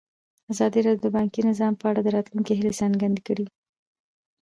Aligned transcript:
ازادي 0.51 0.79
راډیو 0.85 1.03
د 1.05 1.07
بانکي 1.15 1.39
نظام 1.49 1.73
په 1.77 1.85
اړه 1.89 2.01
د 2.03 2.07
راتلونکي 2.15 2.51
هیلې 2.57 2.73
څرګندې 2.81 3.21
کړې. 3.27 3.45